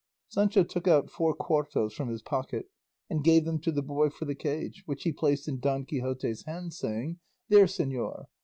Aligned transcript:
Sancho 0.29 0.63
took 0.63 0.87
out 0.87 1.11
four 1.11 1.35
cuartos 1.35 1.93
from 1.93 2.09
his 2.09 2.23
pocket 2.23 2.67
and 3.07 3.23
gave 3.23 3.45
them 3.45 3.59
to 3.59 3.71
the 3.71 3.83
boy 3.83 4.09
for 4.09 4.25
the 4.25 4.33
cage, 4.33 4.81
which 4.87 5.03
he 5.03 5.11
placed 5.13 5.47
in 5.47 5.59
Don 5.59 5.85
Quixote's 5.85 6.43
hands, 6.45 6.75
saying, 6.75 7.19
"There, 7.49 7.65
señor! 7.67 8.25